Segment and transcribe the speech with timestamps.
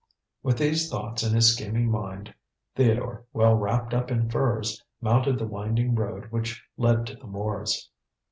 [0.41, 2.33] With these thoughts in his scheming mind,
[2.73, 7.87] Theodore, well wrapped up in furs, mounted the winding road which led to the moors.